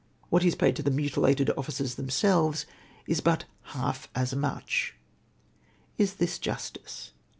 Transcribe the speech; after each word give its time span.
What 0.31 0.43
is 0.43 0.55
paid 0.55 0.75
to 0.77 0.81
the 0.81 0.89
mutilated 0.89 1.51
officers 1.55 1.93
themselves 1.93 2.65
is 3.05 3.21
hut 3.23 3.45
half 3.77 4.09
as 4.15 4.33
Qnuch!" 4.33 4.93
Is 5.99 6.15
this 6.15 6.39
justice 6.39 7.11